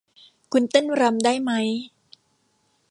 [0.53, 1.67] คุณเต้นรำได้มั้ย